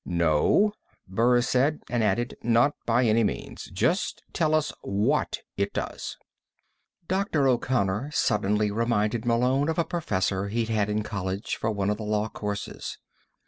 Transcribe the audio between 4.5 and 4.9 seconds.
us